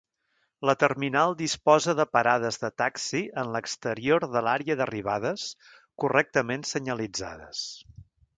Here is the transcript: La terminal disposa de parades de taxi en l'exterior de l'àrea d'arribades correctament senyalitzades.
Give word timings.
La 0.67 0.73
terminal 0.83 1.35
disposa 1.41 1.93
de 1.99 2.05
parades 2.17 2.57
de 2.63 2.71
taxi 2.83 3.21
en 3.43 3.51
l'exterior 3.57 4.27
de 4.37 4.43
l'àrea 4.49 4.79
d'arribades 4.81 5.45
correctament 6.05 6.67
senyalitzades. 6.73 7.63